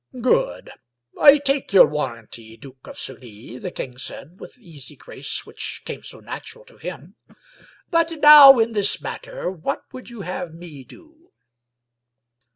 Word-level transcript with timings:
"Gk)od! 0.15 0.69
I 1.21 1.37
take 1.37 1.73
your 1.73 1.85
warranty, 1.85 2.57
Duke 2.57 2.87
of 2.87 2.97
Sully," 2.97 3.59
the 3.59 3.69
king 3.69 3.99
said, 3.99 4.39
with 4.39 4.55
the 4.55 4.67
easy 4.67 4.95
grace 4.95 5.45
which 5.45 5.83
came 5.85 6.01
so 6.01 6.19
natural 6.21 6.65
to 6.65 6.77
him. 6.77 7.17
*" 7.53 7.89
But 7.91 8.09
now 8.19 8.57
in 8.57 8.71
this 8.71 8.99
matter 8.99 9.51
what 9.51 9.83
would 9.93 10.09
you 10.09 10.21
have 10.21 10.55
me 10.55 10.83
do? 10.83 11.31